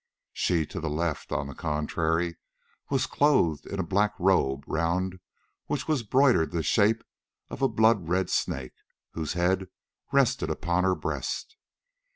She 0.33 0.65
to 0.65 0.79
the 0.79 0.89
left, 0.89 1.31
on 1.31 1.45
the 1.45 1.53
contrary, 1.53 2.37
was 2.89 3.05
clothed 3.05 3.67
in 3.67 3.79
a 3.79 3.83
black 3.85 4.15
robe 4.17 4.63
round 4.65 5.19
which 5.67 5.87
was 5.87 6.01
broidered 6.01 6.49
the 6.49 6.63
shape 6.63 7.03
of 7.51 7.61
a 7.61 7.67
blood 7.69 8.09
red 8.09 8.27
snake, 8.31 8.73
whose 9.11 9.33
head 9.33 9.67
rested 10.11 10.49
upon 10.49 10.85
her 10.85 10.95
breast. 10.95 11.55